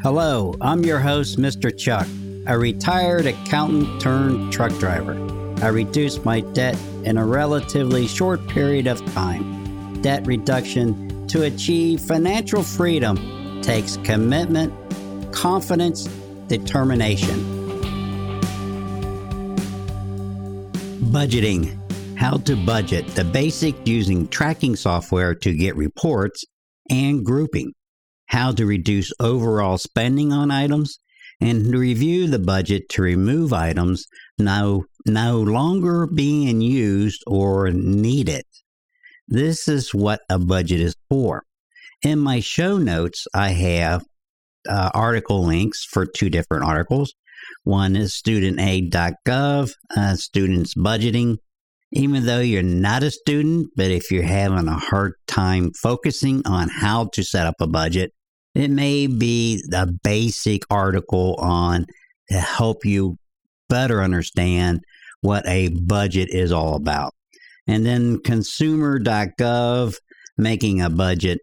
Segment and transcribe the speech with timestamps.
[0.00, 1.76] Hello, I'm your host, Mr.
[1.76, 2.06] Chuck,
[2.46, 5.14] a retired accountant turned truck driver.
[5.60, 10.00] I reduced my debt in a relatively short period of time.
[10.00, 14.72] Debt reduction to achieve financial freedom takes commitment,
[15.32, 16.04] confidence,
[16.46, 17.34] determination.
[21.10, 21.74] Budgeting.
[22.16, 23.04] How to budget.
[23.16, 26.44] The basic using tracking software to get reports
[26.88, 27.72] and grouping
[28.28, 30.98] how to reduce overall spending on items,
[31.40, 34.06] and review the budget to remove items
[34.38, 38.44] no, no longer being used or needed.
[39.28, 41.44] This is what a budget is for.
[42.02, 44.04] In my show notes, I have
[44.68, 47.14] uh, article links for two different articles.
[47.64, 51.38] One is studentaid.gov, uh, students budgeting.
[51.90, 56.68] Even though you're not a student, but if you're having a hard time focusing on
[56.68, 58.12] how to set up a budget,
[58.58, 61.86] it may be a basic article on
[62.28, 63.16] to help you
[63.68, 64.80] better understand
[65.20, 67.14] what a budget is all about.
[67.68, 69.94] And then consumer.gov,
[70.36, 71.38] making a budget,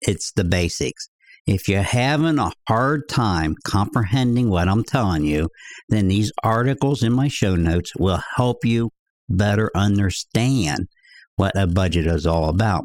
[0.00, 1.08] it's the basics.
[1.46, 5.50] If you're having a hard time comprehending what I'm telling you,
[5.90, 8.90] then these articles in my show notes will help you
[9.28, 10.88] better understand
[11.36, 12.84] what a budget is all about.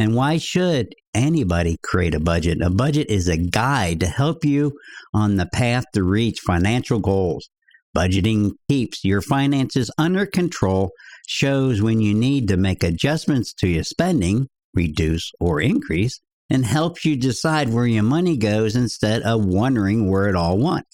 [0.00, 2.62] And why should anybody create a budget?
[2.62, 4.72] A budget is a guide to help you
[5.12, 7.50] on the path to reach financial goals.
[7.94, 10.90] Budgeting keeps your finances under control,
[11.28, 17.04] shows when you need to make adjustments to your spending, reduce or increase, and helps
[17.04, 20.86] you decide where your money goes instead of wondering where it all went.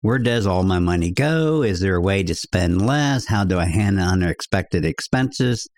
[0.00, 1.62] Where does all my money go?
[1.62, 3.26] Is there a way to spend less?
[3.26, 5.68] How do I handle unexpected expenses?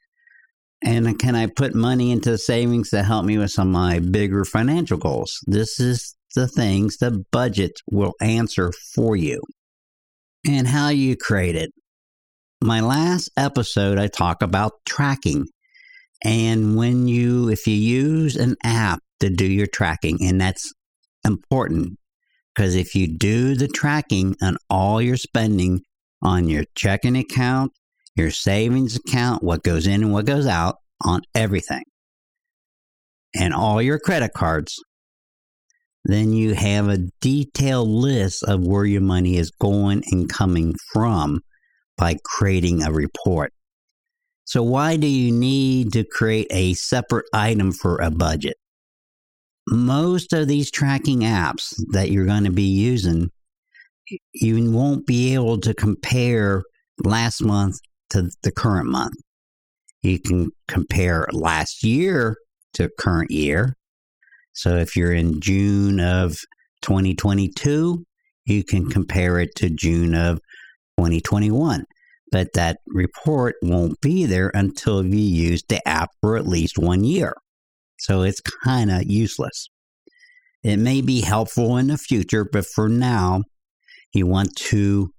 [0.83, 4.45] And can I put money into savings to help me with some of my bigger
[4.45, 5.39] financial goals?
[5.47, 9.41] This is the things the budget will answer for you.
[10.47, 11.71] And how you create it.
[12.62, 15.47] My last episode, I talk about tracking.
[16.25, 20.73] And when you, if you use an app to do your tracking, and that's
[21.25, 21.99] important
[22.55, 25.83] because if you do the tracking on all your spending
[26.23, 27.73] on your checking account,
[28.16, 31.84] your savings account, what goes in and what goes out on everything,
[33.34, 34.82] and all your credit cards,
[36.04, 41.41] then you have a detailed list of where your money is going and coming from
[41.99, 43.53] by creating a report.
[44.44, 48.56] So, why do you need to create a separate item for a budget?
[49.69, 53.31] Most of these tracking apps that you're going to be using,
[54.32, 56.62] you won't be able to compare
[57.03, 57.81] last month
[58.11, 59.17] to the current month.
[60.03, 62.37] You can compare last year
[62.75, 63.75] to current year.
[64.53, 66.37] So if you're in June of
[66.83, 68.05] 2022,
[68.44, 70.39] you can compare it to June of
[70.99, 71.84] 2021.
[72.33, 77.05] But that report won't be there until you use the app for at least one
[77.05, 77.34] year.
[77.99, 79.69] So it's kind of useless.
[80.62, 83.44] It may be helpful in the future, but for now,
[84.12, 85.11] you want to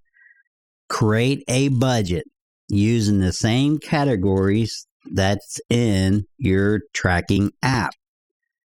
[0.90, 2.26] create a budget
[2.70, 7.94] using the same categories that's in your tracking app.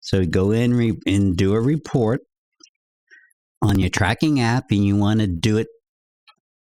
[0.01, 2.21] So go in re- and do a report
[3.61, 5.69] on your tracking app, and you want to do it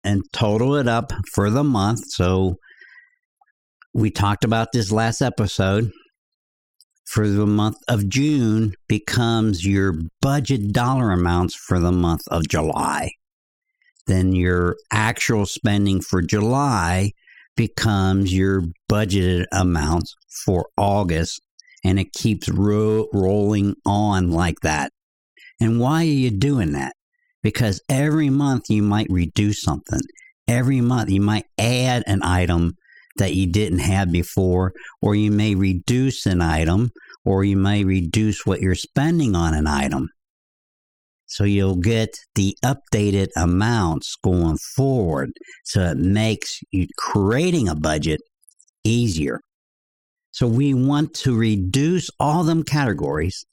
[0.05, 2.01] and total it up for the month.
[2.09, 2.57] So
[3.95, 5.91] we talked about this last episode.
[7.07, 13.11] For the month of June becomes your budget dollar amounts for the month of July
[14.07, 17.13] then your actual spending for July
[17.57, 20.15] becomes your budgeted amounts
[20.45, 21.41] for August,
[21.85, 24.93] and it keeps ro- rolling on like that.
[25.61, 26.95] And why are you doing that?
[27.43, 30.01] Because every month you might reduce something.
[30.49, 32.77] Every month you might add an item
[33.17, 36.91] that you didn't have before, or you may reduce an item,
[37.25, 40.09] or you may reduce what you're spending on an item.
[41.33, 45.33] So you'll get the updated amounts going forward.
[45.65, 48.21] So it makes you creating a budget
[48.85, 49.41] easier.
[50.33, 53.47] So we want to reduce all them categories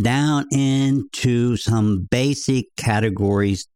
[0.00, 3.66] down into some basic categories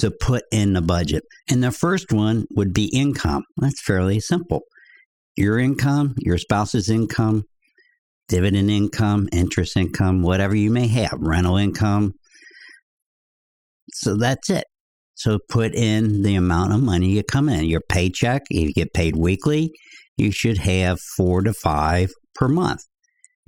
[0.00, 1.24] to put in the budget.
[1.48, 3.44] And the first one would be income.
[3.56, 4.64] That's fairly simple.
[5.34, 7.44] Your income, your spouse's income,
[8.28, 12.12] dividend income, interest income, whatever you may have, rental income.
[13.92, 14.64] So that's it.
[15.14, 17.64] So put in the amount of money you come in.
[17.64, 19.72] Your paycheck, if you get paid weekly,
[20.16, 22.82] you should have four to five per month.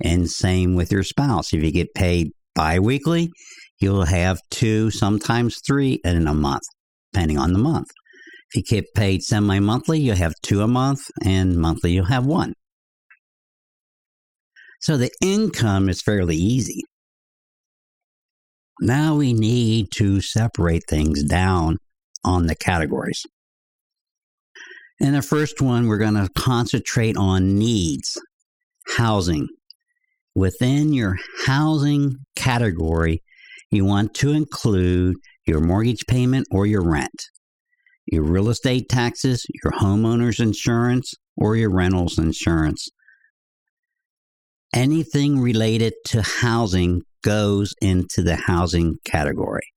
[0.03, 1.53] And same with your spouse.
[1.53, 3.29] If you get paid biweekly,
[3.79, 6.63] you'll have two, sometimes three in a month,
[7.13, 7.87] depending on the month.
[8.53, 12.25] If you get paid semi monthly, you'll have two a month, and monthly, you'll have
[12.25, 12.53] one.
[14.81, 16.83] So the income is fairly easy.
[18.79, 21.77] Now we need to separate things down
[22.23, 23.23] on the categories.
[24.99, 28.19] In the first one, we're going to concentrate on needs,
[28.97, 29.47] housing.
[30.33, 33.21] Within your housing category,
[33.69, 37.29] you want to include your mortgage payment or your rent,
[38.07, 42.89] your real estate taxes, your homeowner's insurance, or your rental's insurance.
[44.73, 49.67] Anything related to housing goes into the housing category.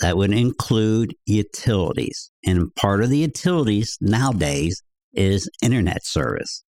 [0.00, 2.30] That would include utilities.
[2.44, 4.82] And part of the utilities nowadays
[5.14, 6.64] is internet service.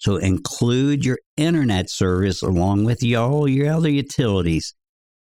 [0.00, 4.74] So include your internet service along with all your other utilities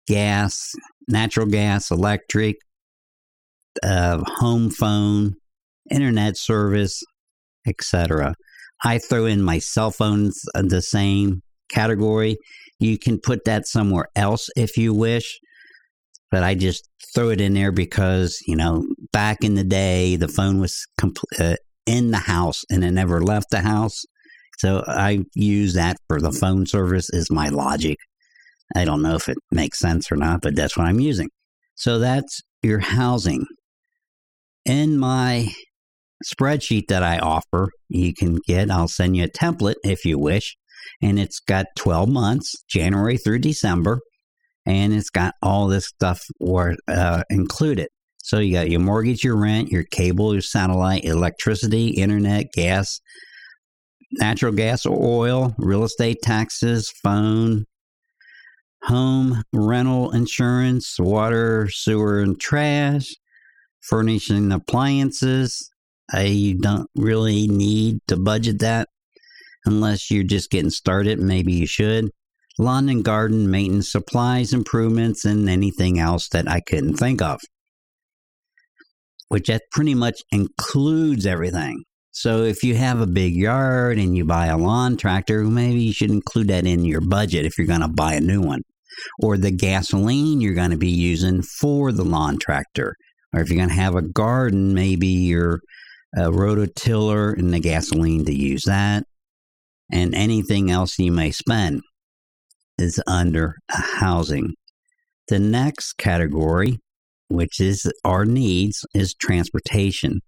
[0.09, 0.73] gas,
[1.09, 2.57] natural gas, electric,
[3.83, 5.35] uh, home phone,
[5.91, 7.03] internet service,
[7.67, 8.35] etc.
[8.85, 12.37] I throw in my cell phones the same category.
[12.79, 15.39] You can put that somewhere else if you wish,
[16.31, 20.29] but I just throw it in there because, you know, back in the day, the
[20.29, 24.05] phone was compl- uh, in the house and it never left the house.
[24.59, 27.99] So I use that for the phone service is my logic.
[28.75, 31.29] I don't know if it makes sense or not, but that's what I'm using.
[31.77, 33.45] So that's your housing.
[34.65, 35.53] In my
[36.25, 40.57] spreadsheet that I offer, you can get, I'll send you a template if you wish,
[41.03, 44.01] and it's got 12 months, January through December,
[44.67, 47.89] and it's got all this stuff or, uh, included.
[48.19, 53.01] So you got your mortgage, your rent, your cable, your satellite, electricity, internet, gas,
[54.13, 57.67] natural gas or oil, real estate taxes, phone,
[58.83, 63.07] home rental insurance, water, sewer, and trash,
[63.81, 65.71] furnishing appliances.
[66.17, 68.89] You don't really need to budget that
[69.67, 71.19] unless you're just getting started.
[71.21, 72.11] Maybe you should.
[72.59, 77.41] Lawn and garden maintenance, supplies, improvements, and anything else that I couldn't think of.
[79.29, 81.83] Which that pretty much includes everything.
[82.13, 85.93] So if you have a big yard and you buy a lawn tractor, maybe you
[85.93, 88.63] should include that in your budget if you're going to buy a new one.
[89.23, 92.95] Or the gasoline you're going to be using for the lawn tractor.
[93.35, 95.61] Or if you're going to have a garden, maybe your
[96.17, 99.05] uh, rototiller and the gasoline to use that
[99.91, 101.83] and anything else you may spend
[102.79, 104.55] is under housing.
[105.29, 106.79] The next category,
[107.29, 110.21] which is our needs, is transportation.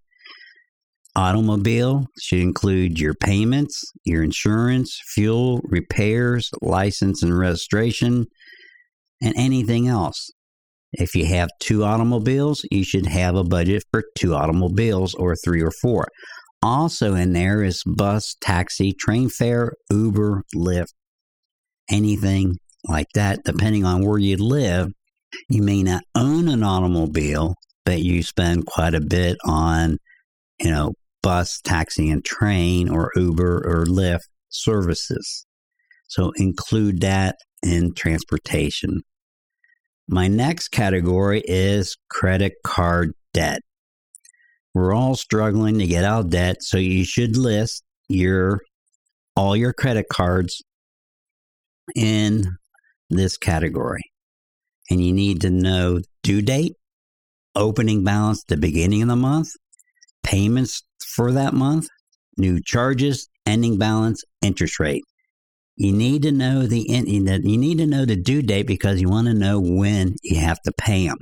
[1.14, 8.26] Automobile should include your payments, your insurance, fuel, repairs, license and registration,
[9.20, 10.30] and anything else.
[10.92, 15.62] If you have two automobiles, you should have a budget for two automobiles or three
[15.62, 16.08] or four.
[16.60, 20.92] Also in there is bus, taxi, train fare, Uber, Lyft,
[21.88, 23.44] anything like that.
[23.44, 24.88] Depending on where you live,
[25.48, 29.98] you may not own an automobile, but you spend quite a bit on,
[30.58, 35.46] you know, bus, taxi, and train or Uber or Lyft services.
[36.08, 39.02] So include that in transportation.
[40.08, 43.60] My next category is credit card debt.
[44.78, 48.60] We're all struggling to get out of debt, so you should list your
[49.34, 50.62] all your credit cards
[51.96, 52.56] in
[53.10, 54.02] this category.
[54.88, 56.76] And you need to know due date,
[57.56, 59.50] opening balance the beginning of the month,
[60.22, 61.88] payments for that month,
[62.36, 65.02] new charges, ending balance, interest rate.
[65.74, 69.26] You need to know the you need to know the due date because you want
[69.26, 71.18] to know when you have to pay them.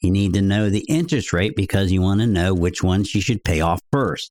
[0.00, 3.20] You need to know the interest rate because you want to know which ones you
[3.20, 4.30] should pay off first.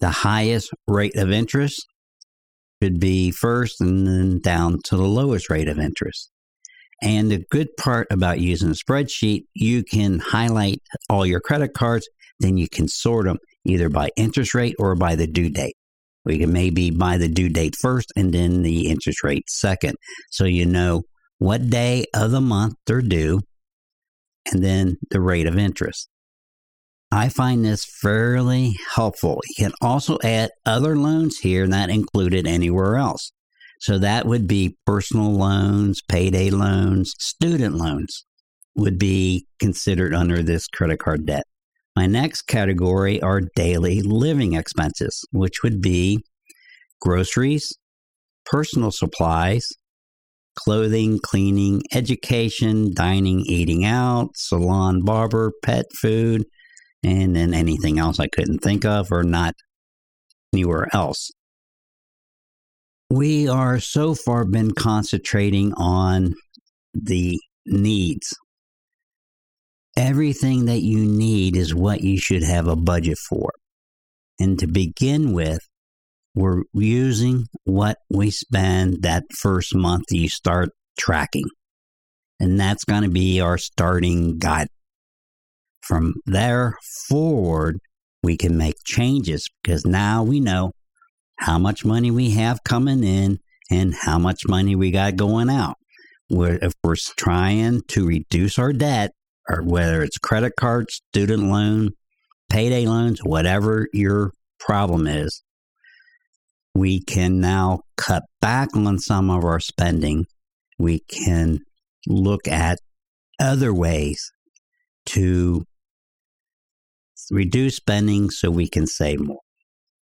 [0.00, 1.86] The highest rate of interest
[2.82, 6.30] should be first and then down to the lowest rate of interest.
[7.02, 12.08] And the good part about using a spreadsheet, you can highlight all your credit cards,
[12.40, 15.76] then you can sort them either by interest rate or by the due date.
[16.24, 19.96] We can maybe buy the due date first and then the interest rate second.
[20.30, 21.02] So you know
[21.38, 23.40] what day of the month they're due
[24.52, 26.08] and then the rate of interest.
[27.12, 29.40] I find this fairly helpful.
[29.48, 33.32] You can also add other loans here not included anywhere else.
[33.80, 38.24] So that would be personal loans, payday loans, student loans
[38.74, 41.44] would be considered under this credit card debt.
[41.94, 46.22] My next category are daily living expenses, which would be
[47.00, 47.72] groceries,
[48.44, 49.66] personal supplies,
[50.56, 56.44] clothing, cleaning, education, dining, eating out, salon, barber, pet food,
[57.02, 59.54] and then anything else I couldn't think of or not
[60.52, 61.30] anywhere else.
[63.10, 66.34] We are so far been concentrating on
[66.92, 68.34] the needs.
[69.96, 73.52] Everything that you need is what you should have a budget for.
[74.40, 75.60] And to begin with,
[76.36, 81.46] we're using what we spend that first month you start tracking.
[82.38, 84.68] And that's going to be our starting guide.
[85.80, 86.76] From there
[87.08, 87.78] forward,
[88.22, 90.72] we can make changes because now we know
[91.38, 93.38] how much money we have coming in
[93.70, 95.76] and how much money we got going out.
[96.28, 99.12] We're, if we're trying to reduce our debt,
[99.48, 101.90] or whether it's credit cards, student loan,
[102.50, 105.42] payday loans, whatever your problem is,
[106.76, 110.26] we can now cut back on some of our spending.
[110.78, 111.60] We can
[112.06, 112.78] look at
[113.40, 114.30] other ways
[115.06, 115.64] to
[117.30, 119.40] reduce spending so we can save more.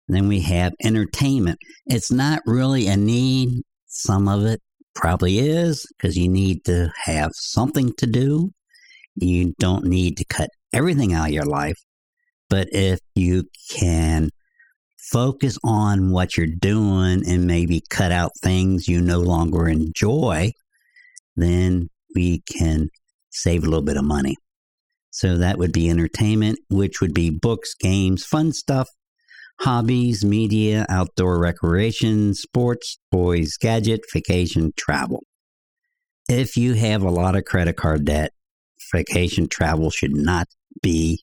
[0.08, 1.58] And then we have entertainment.
[1.86, 3.62] It's not really a need.
[3.86, 4.60] Some of it
[4.96, 8.50] probably is because you need to have something to do.
[9.14, 11.76] You don't need to cut everything out of your life.
[12.50, 14.30] But if you can
[15.10, 20.52] focus on what you're doing and maybe cut out things you no longer enjoy,
[21.36, 22.88] then we can
[23.30, 24.36] save a little bit of money.
[25.10, 28.88] So that would be entertainment, which would be books, games, fun stuff,
[29.60, 35.24] hobbies, media, outdoor recreation, sports, toys, gadget, vacation, travel.
[36.28, 38.32] If you have a lot of credit card debt,
[38.92, 40.48] vacation travel should not
[40.82, 41.22] be.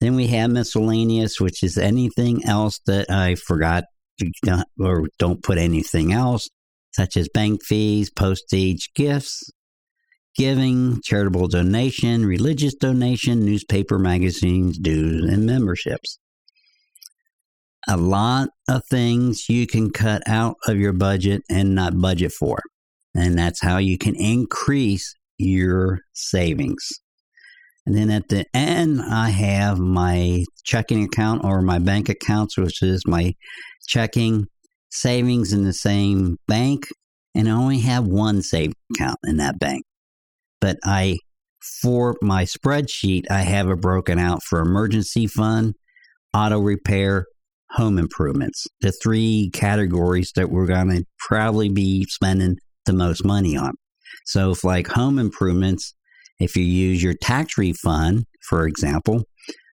[0.00, 3.84] Then we have miscellaneous, which is anything else that I forgot
[4.80, 6.48] or don't put anything else,
[6.92, 9.50] such as bank fees, postage, gifts,
[10.36, 16.18] giving, charitable donation, religious donation, newspaper, magazines, dues, and memberships.
[17.88, 22.60] A lot of things you can cut out of your budget and not budget for.
[23.14, 26.88] And that's how you can increase your savings.
[27.88, 32.82] And then at the end, I have my checking account or my bank accounts, which
[32.82, 33.32] is my
[33.86, 34.46] checking
[34.90, 36.86] savings in the same bank.
[37.34, 39.84] And I only have one saved account in that bank
[40.60, 41.18] but I
[41.82, 45.74] for my spreadsheet I have it broken out for emergency fund,
[46.32, 47.26] auto repair,
[47.70, 48.66] home improvements.
[48.80, 53.72] The three categories that we're going to probably be spending the most money on.
[54.24, 55.94] So if like home improvements,
[56.38, 59.24] if you use your tax refund, for example,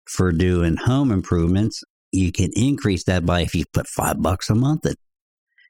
[0.07, 4.55] for doing home improvements, you can increase that by if you put five bucks a
[4.55, 4.95] month in,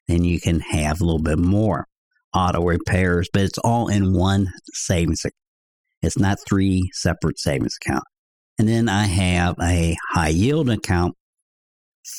[0.08, 1.88] then you can have a little bit more
[2.34, 5.34] auto repairs, but it's all in one savings account.
[6.02, 8.06] It's not three separate savings accounts.
[8.60, 11.16] And then I have a high yield account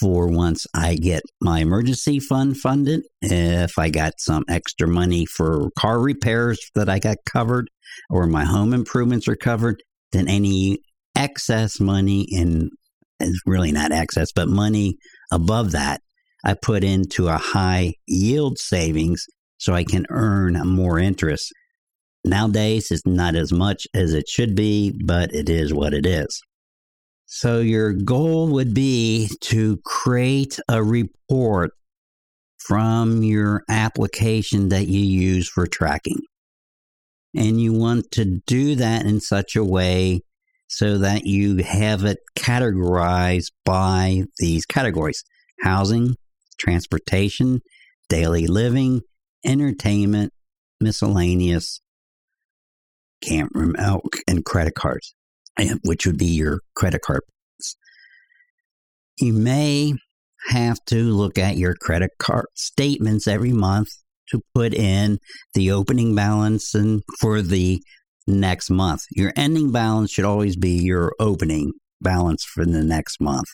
[0.01, 3.03] for once I get my emergency fund funded.
[3.23, 7.69] If I got some extra money for car repairs that I got covered
[8.11, 10.79] or my home improvements are covered, then any
[11.17, 12.27] excess money
[13.21, 14.97] is really not excess, but money
[15.33, 16.01] above that,
[16.45, 19.25] I put into a high yield savings
[19.59, 21.53] so I can earn more interest.
[22.25, 26.43] Nowadays, it's not as much as it should be, but it is what it is.
[27.27, 31.73] So, your goal would be to create a report
[32.59, 36.21] from your application that you use for tracking.
[37.35, 40.21] And you want to do that in such a way
[40.69, 45.23] so that you have it categorized by these categories
[45.63, 46.15] housing,
[46.59, 47.61] transportation,
[48.09, 49.01] daily living,
[49.45, 50.33] entertainment,
[50.81, 51.81] miscellaneous,
[53.21, 55.15] can't remember, and credit cards,
[55.85, 57.23] which would be your credit card.
[59.19, 59.95] You may
[60.49, 63.89] have to look at your credit card statements every month
[64.31, 65.19] to put in
[65.55, 67.81] the opening balance and for the
[68.27, 69.03] next month.
[69.11, 73.47] Your ending balance should always be your opening balance for the next month.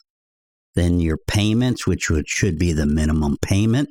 [0.75, 3.91] Then your payments, which would, should be the minimum payment,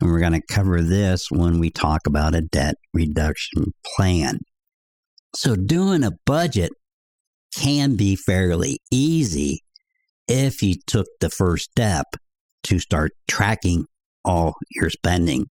[0.00, 4.38] and we're going to cover this when we talk about a debt reduction plan.
[5.34, 6.72] So, doing a budget
[7.54, 9.60] can be fairly easy
[10.28, 12.06] if you took the first step
[12.62, 13.84] to start tracking
[14.24, 15.46] all your spending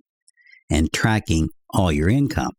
[0.70, 2.52] and tracking all your income.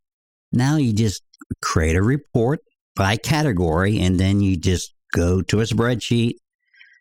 [0.52, 1.22] Now you just
[1.62, 2.60] create a report
[2.94, 6.34] by category and then you just go to a spreadsheet,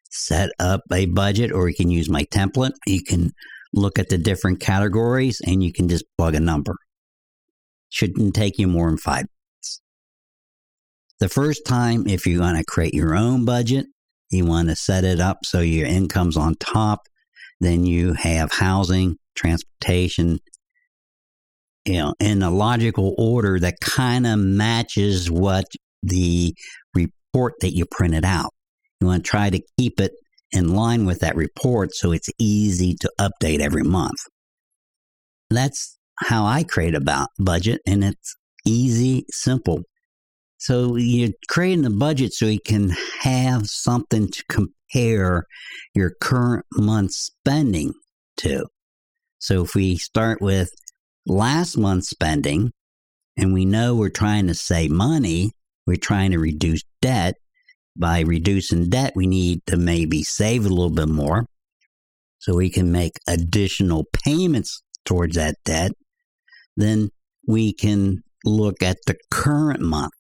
[0.10, 2.74] set up a budget, or you can use my template.
[2.86, 3.32] You can
[3.74, 6.76] look at the different categories, and you can just plug a number.
[7.90, 9.26] Shouldn't take you more than five.
[11.20, 13.86] The first time, if you're going to create your own budget,
[14.32, 17.02] you want to set it up so your income's on top.
[17.62, 20.40] Then you have housing, transportation,
[21.86, 25.66] you know, in a logical order that kind of matches what
[26.04, 26.54] the
[26.94, 28.52] report that you printed out.
[29.00, 30.12] You want to try to keep it
[30.52, 34.20] in line with that report so it's easy to update every month.
[35.50, 39.84] That's how I create a budget, and it's easy, simple.
[40.66, 45.46] So you're creating a budget so you can have something to compare
[45.94, 47.94] your current month's spending
[48.38, 48.66] to.
[49.38, 50.72] So if we start with
[51.28, 52.72] last month's spending
[53.38, 55.52] and we know we're trying to save money,
[55.86, 57.36] we're trying to reduce debt.
[57.96, 61.46] By reducing debt, we need to maybe save a little bit more
[62.40, 65.92] so we can make additional payments towards that debt.
[66.76, 67.12] Then
[67.48, 70.12] we can look at the current month.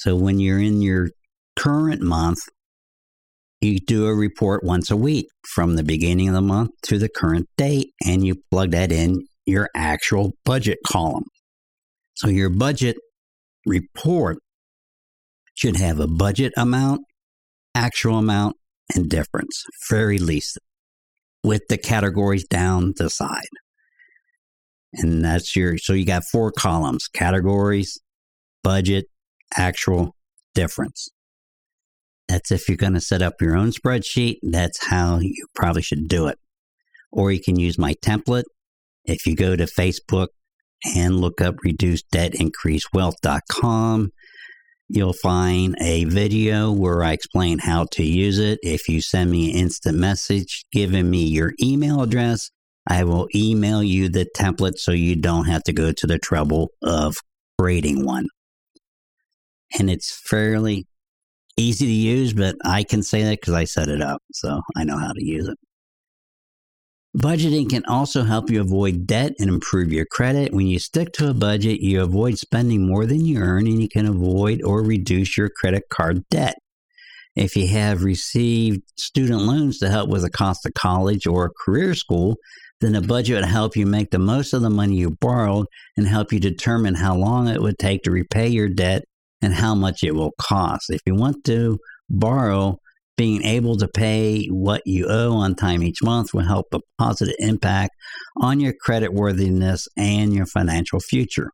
[0.00, 1.10] So when you're in your
[1.56, 2.38] current month,
[3.60, 7.10] you do a report once a week from the beginning of the month to the
[7.10, 11.26] current date, and you plug that in your actual budget column.
[12.14, 12.96] So your budget
[13.66, 14.38] report
[15.54, 17.02] should have a budget amount,
[17.74, 18.56] actual amount,
[18.94, 20.58] and difference, very least,
[21.44, 23.44] with the categories down the side.
[24.94, 28.00] And that's your, so you got four columns categories,
[28.64, 29.04] budget,
[29.56, 30.16] actual,
[30.54, 31.08] difference.
[32.28, 36.08] That's if you're going to set up your own spreadsheet, that's how you probably should
[36.08, 36.38] do it.
[37.12, 38.44] Or you can use my template
[39.04, 40.28] if you go to Facebook
[40.84, 44.12] and look up reducedebtincreasewealth.com,
[44.88, 48.60] you'll find a video where I explain how to use it.
[48.62, 52.50] If you send me an instant message giving me your email address,
[52.86, 56.70] I will email you the template so you don't have to go to the trouble
[56.82, 57.16] of
[57.58, 58.28] creating one.
[59.78, 60.86] And it's fairly
[61.56, 64.22] easy to use, but I can say that because I set it up.
[64.32, 65.58] So I know how to use it.
[67.16, 70.52] Budgeting can also help you avoid debt and improve your credit.
[70.52, 73.88] When you stick to a budget, you avoid spending more than you earn and you
[73.88, 76.54] can avoid or reduce your credit card debt.
[77.34, 81.64] If you have received student loans to help with the cost of college or a
[81.64, 82.36] career school,
[82.80, 86.06] then a budget would help you make the most of the money you borrowed and
[86.06, 89.02] help you determine how long it would take to repay your debt
[89.42, 90.90] and how much it will cost.
[90.90, 92.78] If you want to borrow,
[93.16, 97.34] being able to pay what you owe on time each month will help a positive
[97.38, 97.94] impact
[98.38, 101.50] on your credit worthiness and your financial future.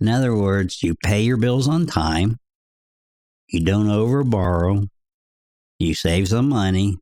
[0.00, 2.38] In other words, you pay your bills on time,
[3.48, 4.84] you don't over borrow,
[5.78, 6.96] you save some money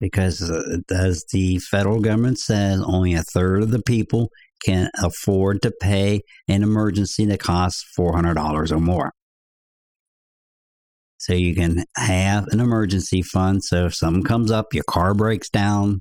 [0.00, 4.30] because, uh, as the federal government says, only a third of the people
[4.64, 9.12] can afford to pay an emergency that costs $400 or more.
[11.18, 13.64] So you can have an emergency fund.
[13.64, 16.00] So if something comes up, your car breaks down,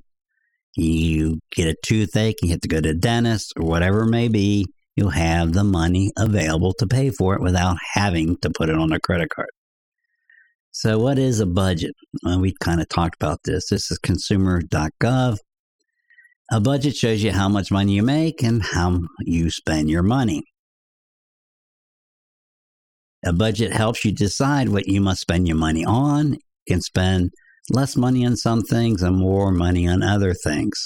[0.76, 4.28] you get a toothache, you have to go to the dentist or whatever it may
[4.28, 8.76] be, you'll have the money available to pay for it without having to put it
[8.76, 9.50] on a credit card.
[10.72, 11.94] So, what is a budget?
[12.24, 13.70] Well, we kind of talked about this.
[13.70, 15.38] This is consumer.gov.
[16.51, 20.43] A budget shows you how much money you make and how you spend your money.
[23.25, 26.34] A budget helps you decide what you must spend your money on.
[26.34, 27.31] You can spend
[27.71, 30.84] less money on some things and more money on other things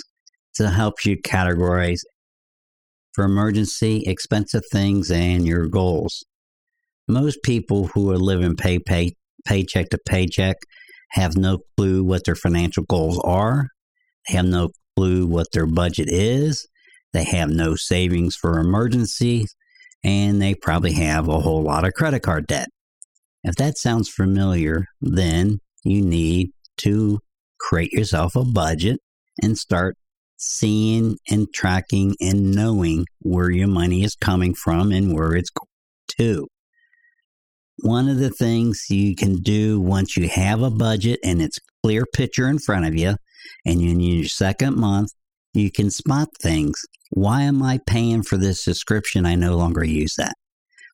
[0.56, 2.00] to help you categorize
[3.14, 6.24] for emergency, expensive things, and your goals.
[7.10, 9.12] Most people who are living pay, pay,
[9.46, 10.56] paycheck to paycheck
[11.12, 13.68] have no clue what their financial goals are.
[14.30, 14.70] They have no
[15.00, 16.68] clue what their budget is.
[17.14, 19.56] They have no savings for emergencies
[20.04, 22.68] and they probably have a whole lot of credit card debt.
[23.46, 27.20] If that sounds familiar, then you need to
[27.62, 29.00] create yourself a budget
[29.42, 29.96] and start
[30.36, 35.68] seeing and tracking and knowing where your money is coming from and where it's going
[36.18, 36.48] to.
[37.84, 42.04] One of the things you can do once you have a budget and it's clear
[42.14, 43.16] picture in front of you
[43.66, 45.12] and in your second month,
[45.54, 49.26] you can spot things why am I paying for this subscription?
[49.26, 50.36] I no longer use that.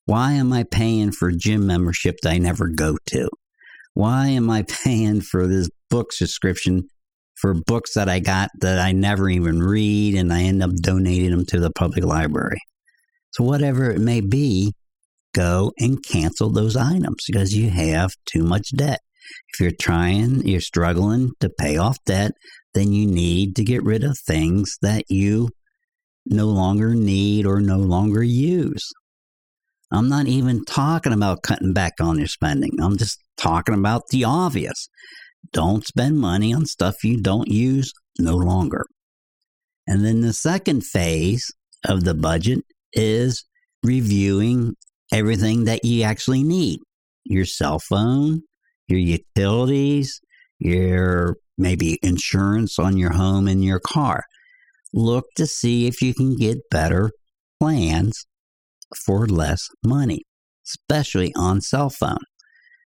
[0.06, 3.30] Why am I paying for gym membership that I never go to?
[3.94, 6.88] Why am I paying for this book subscription
[7.36, 11.32] for books that I got that I never even read and I end up donating
[11.32, 12.62] them to the public library?
[13.32, 14.72] So, whatever it may be,
[15.34, 19.02] go and cancel those items because you have too much debt.
[19.54, 22.32] If you're trying, you're struggling to pay off debt,
[22.74, 25.50] then you need to get rid of things that you
[26.26, 28.92] no longer need or no longer use.
[29.92, 32.72] I'm not even talking about cutting back on your spending.
[32.82, 34.90] I'm just talking about the obvious.
[35.54, 38.86] Don't spend money on stuff you don't use no longer.
[39.88, 41.52] And then the second phase
[41.86, 42.60] of the budget
[42.94, 43.46] is
[43.84, 44.76] reviewing
[45.14, 46.80] everything that you actually need
[47.26, 48.42] your cell phone,
[48.88, 50.22] your utilities,
[50.60, 54.24] your maybe insurance on your home and your car.
[54.94, 57.12] Look to see if you can get better
[57.60, 58.26] plans
[59.06, 60.24] for less money,
[60.66, 62.24] especially on cell phone.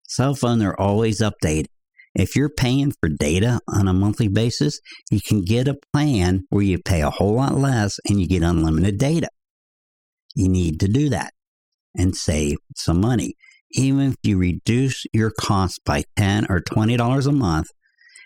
[0.08, 1.68] Cell phone are always updated.
[2.14, 4.80] If you're paying for data on a monthly basis,
[5.12, 8.44] you can get a plan where you pay a whole lot less and you get
[8.44, 9.28] unlimited data.
[10.34, 11.34] You need to do that
[11.94, 13.36] and save some money.
[13.76, 17.68] Even if you reduce your cost by 10 or $20 a month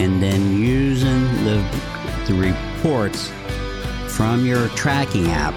[0.00, 1.62] and then using the,
[2.26, 3.30] the reports
[4.08, 5.54] from your tracking app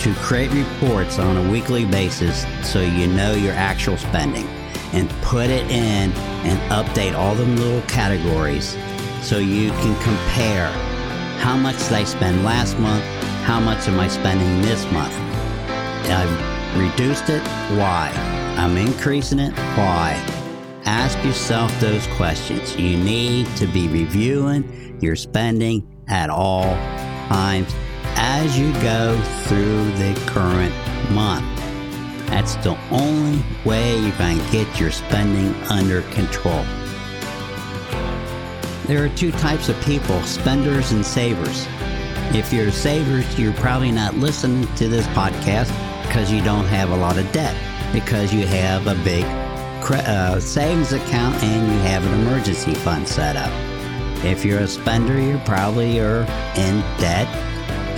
[0.00, 4.46] to create reports on a weekly basis so you know your actual spending
[4.92, 8.76] and put it in and update all the little categories
[9.22, 10.68] so you can compare
[11.38, 13.04] how much did I spend last month,
[13.44, 15.14] how much am I spending this month.
[16.10, 17.42] I've reduced it,
[17.78, 18.12] why?
[18.56, 20.33] I'm increasing it, why?
[20.86, 22.76] Ask yourself those questions.
[22.76, 26.74] You need to be reviewing your spending at all
[27.28, 27.74] times
[28.16, 30.74] as you go through the current
[31.10, 31.46] month.
[32.28, 36.64] That's the only way you can get your spending under control.
[38.86, 41.66] There are two types of people spenders and savers.
[42.34, 45.68] If you're savers, you're probably not listening to this podcast
[46.02, 47.56] because you don't have a lot of debt,
[47.92, 49.24] because you have a big
[49.90, 53.52] uh, savings account and you have an emergency fund set up.
[54.24, 56.22] If you're a spender, you probably are
[56.56, 57.28] in debt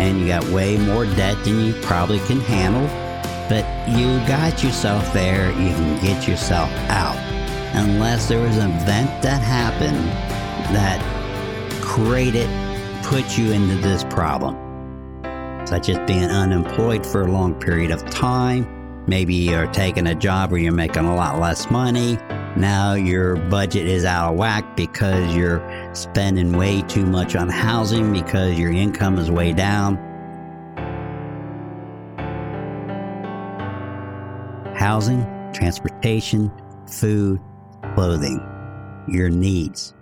[0.01, 2.87] and you got way more debt than you probably can handle
[3.49, 7.16] but you got yourself there, you can get yourself out.
[7.75, 9.96] Unless there was an event that happened
[10.75, 11.01] that
[11.81, 12.49] created,
[13.05, 14.57] put you into this problem,
[15.64, 18.75] such as being unemployed for a long period of time.
[19.06, 22.18] Maybe you're taking a job where you're making a lot less money.
[22.56, 25.62] Now your budget is out of whack because you're
[25.94, 29.96] spending way too much on housing because your income is way down
[34.76, 36.50] housing, transportation,
[36.88, 37.40] food,
[37.94, 38.40] clothing,
[39.08, 39.94] your needs.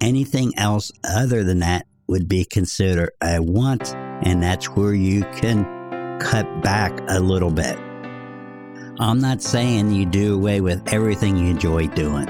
[0.00, 5.81] Anything else other than that would be considered a want, and that's where you can
[6.22, 7.78] cut back a little bit.
[8.98, 12.28] I'm not saying you do away with everything you enjoy doing.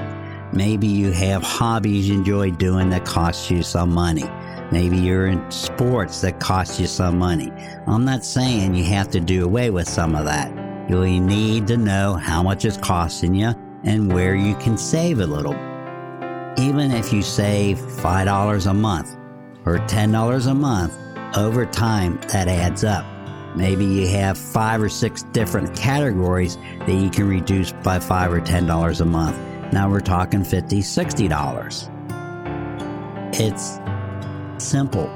[0.51, 4.29] Maybe you have hobbies you enjoy doing that cost you some money.
[4.71, 7.51] Maybe you're in sports that cost you some money.
[7.85, 10.51] I'm not saying you have to do away with some of that.
[10.89, 13.53] You'll need to know how much it's costing you
[13.83, 15.55] and where you can save a little.
[16.57, 19.15] Even if you save $5 a month
[19.65, 20.93] or $10 a month,
[21.35, 23.12] over time that adds up.
[23.55, 28.41] Maybe you have five or six different categories that you can reduce by five or
[28.41, 29.37] ten dollars a month.
[29.71, 31.89] Now we're talking $50, $60.
[33.39, 33.79] It's
[34.63, 35.09] simple.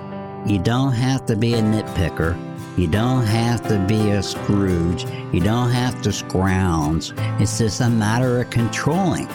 [0.46, 2.36] You don't have to be a nitpicker
[2.78, 5.06] You don't have to be a Scrooge.
[5.34, 7.12] You don't have to scrounge.
[7.40, 9.28] It's just a matter of controlling.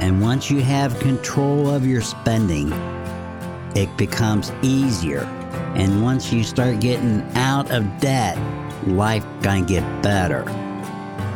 [0.00, 2.72] And once you have control of your spending,
[3.76, 5.22] it becomes easier.
[5.76, 8.38] And once you start getting out of debt,
[8.86, 10.42] life gonna get better.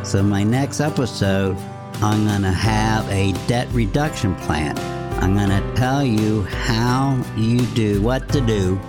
[0.03, 1.59] So my next episode,
[2.01, 4.79] I'm gonna have a debt reduction plan.
[5.23, 8.81] I'm gonna tell you how you do what to do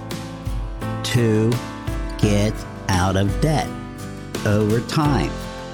[1.04, 1.52] to
[2.18, 2.54] get
[2.88, 3.68] out of debt
[4.46, 5.32] over time.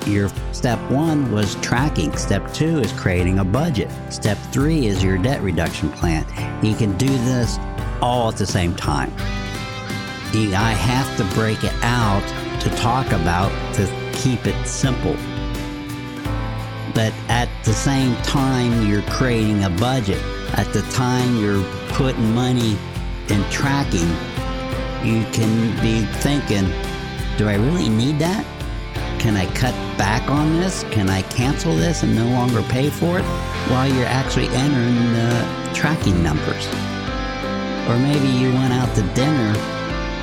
[0.08, 2.18] Your step one was tracking.
[2.18, 3.92] Step two is creating a budget.
[4.10, 6.26] Step three is your debt reduction plan.
[6.66, 7.60] You can do this
[8.02, 9.14] all at the same time.
[10.46, 12.22] I have to break it out
[12.62, 15.16] to talk about to keep it simple.
[16.94, 20.22] But at the same time, you're creating a budget.
[20.54, 22.78] At the time, you're putting money
[23.30, 24.08] in tracking.
[25.04, 26.66] You can be thinking,
[27.38, 28.46] do I really need that?
[29.20, 30.84] Can I cut back on this?
[30.92, 33.26] Can I cancel this and no longer pay for it?
[33.72, 36.68] While you're actually entering the tracking numbers.
[37.90, 39.77] Or maybe you went out to dinner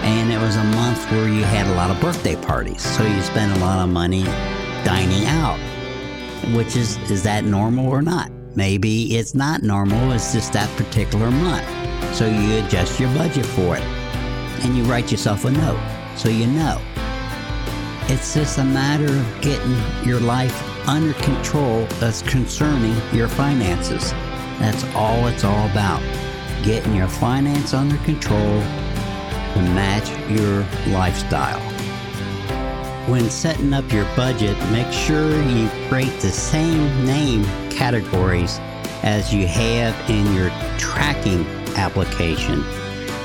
[0.05, 2.83] and it was a month where you had a lot of birthday parties.
[2.83, 4.25] So you spent a lot of money
[4.85, 5.59] dining out.
[6.55, 8.31] Which is, is that normal or not?
[8.55, 11.67] Maybe it's not normal, it's just that particular month.
[12.15, 13.83] So you adjust your budget for it.
[14.63, 15.81] And you write yourself a note
[16.17, 16.81] so you know.
[18.09, 19.75] It's just a matter of getting
[20.07, 24.13] your life under control as concerning your finances.
[24.59, 26.03] That's all it's all about
[26.63, 28.63] getting your finance under control
[29.55, 30.61] to match your
[30.93, 31.61] lifestyle.
[33.11, 38.59] When setting up your budget, make sure you create the same name categories
[39.03, 42.63] as you have in your tracking application,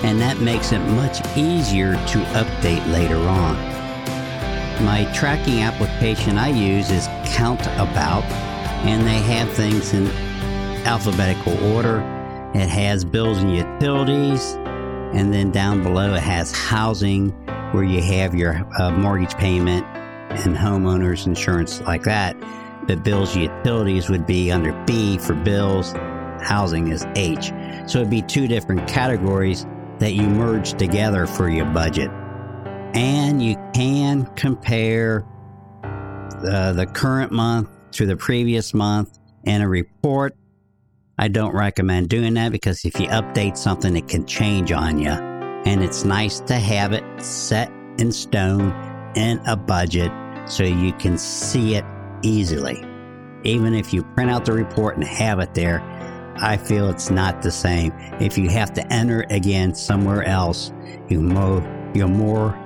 [0.03, 3.55] and that makes it much easier to update later on.
[4.83, 8.23] My tracking application I use is Countabout,
[8.85, 10.07] and they have things in
[10.85, 11.99] alphabetical order
[12.55, 14.55] it has bills and utilities,
[15.13, 17.29] and then down below it has housing,
[17.71, 19.85] where you have your uh, mortgage payment
[20.29, 22.35] and homeowners insurance like that.
[22.87, 25.93] But bills utilities would be under B for bills,
[26.41, 27.51] housing is H.
[27.87, 29.65] So it'd be two different categories
[29.99, 32.09] that you merge together for your budget.
[32.93, 35.25] And you can compare
[36.41, 40.35] the, the current month to the previous month in a report
[41.21, 45.09] I don't recommend doing that because if you update something, it can change on you.
[45.09, 48.71] And it's nice to have it set in stone
[49.17, 50.13] in a budget
[50.45, 51.83] so you can see it
[52.21, 52.85] easily.
[53.43, 55.81] Even if you print out the report and have it there,
[56.37, 57.91] I feel it's not the same.
[58.21, 60.71] If you have to enter again somewhere else,
[61.09, 62.57] you more, you're more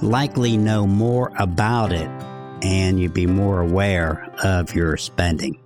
[0.00, 2.08] likely know more about it
[2.62, 5.61] and you'd be more aware of your spending.